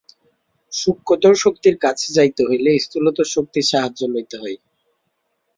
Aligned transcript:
সূক্ষ্মতর 0.73 1.33
শক্তির 1.43 1.75
কাছে 1.83 2.07
যাইতে 2.17 2.41
হইলে 2.49 2.71
স্থূলতর 2.85 3.27
শক্তির 3.35 3.69
সাহায্য 3.71 4.01
লইতে 4.13 4.35
হয়। 4.41 4.57